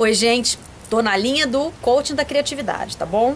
[0.00, 0.56] Oi, gente.
[0.88, 3.34] Tô na linha do coaching da criatividade, tá bom?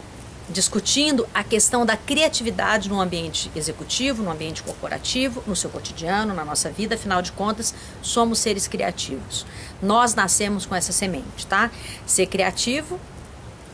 [0.49, 6.45] Discutindo a questão da criatividade no ambiente executivo, no ambiente corporativo, no seu cotidiano, na
[6.45, 6.95] nossa vida.
[6.95, 9.45] Afinal de contas, somos seres criativos.
[9.83, 11.69] Nós nascemos com essa semente, tá?
[12.07, 13.01] Ser criativo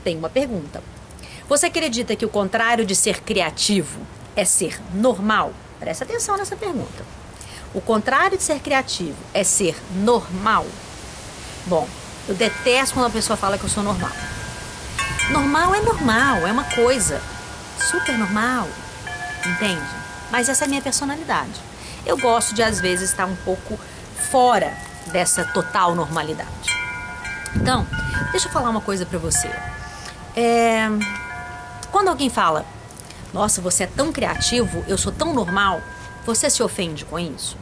[0.02, 0.82] tem uma pergunta.
[1.46, 4.00] Você acredita que o contrário de ser criativo
[4.34, 5.52] é ser normal?
[5.79, 7.05] Presta atenção nessa pergunta.
[7.75, 10.64] O contrário de ser criativo é ser normal?
[11.66, 11.86] Bom,
[12.29, 14.12] eu detesto quando a pessoa fala que eu sou normal.
[15.30, 17.20] Normal é normal, é uma coisa
[17.78, 18.69] super normal,
[19.46, 19.88] entende?
[20.30, 21.60] Mas essa é a minha personalidade.
[22.05, 23.78] Eu gosto de, às vezes, estar um pouco
[24.30, 24.72] fora
[25.06, 26.77] dessa total normalidade.
[27.56, 27.86] Então,
[28.30, 29.48] deixa eu falar uma coisa pra você.
[30.36, 30.86] É...
[31.91, 32.66] Quando alguém fala,
[33.33, 35.80] nossa, você é tão criativo, eu sou tão normal,
[36.27, 37.56] você se ofende com isso?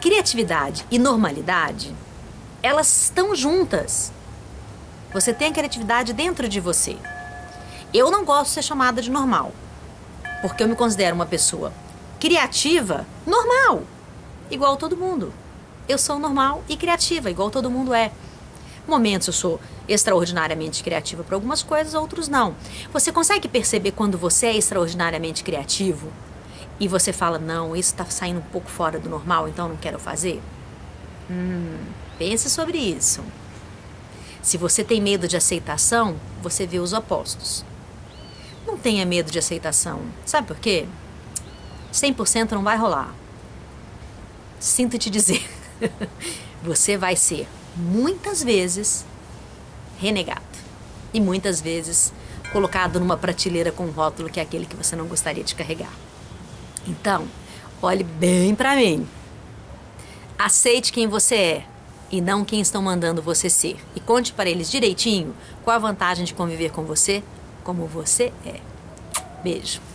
[0.00, 1.94] Criatividade e normalidade,
[2.62, 4.12] elas estão juntas.
[5.12, 6.96] Você tem a criatividade dentro de você.
[7.92, 9.52] Eu não gosto de ser chamada de normal,
[10.42, 11.72] porque eu me considero uma pessoa
[12.20, 13.82] criativa, normal,
[14.50, 15.32] igual todo mundo.
[15.88, 18.12] Eu sou normal e criativa, igual todo mundo é.
[18.86, 22.54] Momentos eu sou extraordinariamente criativa para algumas coisas, outros não.
[22.92, 26.08] Você consegue perceber quando você é extraordinariamente criativo
[26.78, 29.98] e você fala, não, isso está saindo um pouco fora do normal, então não quero
[29.98, 30.40] fazer?
[31.30, 31.76] Hum,
[32.20, 33.22] pense sobre isso.
[34.42, 37.64] Se você tem medo de aceitação, você vê os opostos.
[38.66, 40.02] Não tenha medo de aceitação.
[40.26, 40.86] Sabe por quê?
[41.90, 43.14] 100% não vai rolar.
[44.58, 45.42] Sinto te dizer.
[46.62, 49.06] você vai ser muitas vezes
[49.98, 50.42] renegado
[51.14, 52.12] e muitas vezes
[52.52, 55.92] colocado numa prateleira com um rótulo que é aquele que você não gostaria de carregar.
[56.86, 57.26] Então,
[57.80, 59.08] olhe bem para mim.
[60.38, 61.69] Aceite quem você é
[62.10, 63.76] e não quem estão mandando você ser.
[63.94, 67.22] E conte para eles direitinho qual a vantagem de conviver com você
[67.62, 68.60] como você é.
[69.42, 69.89] Beijo.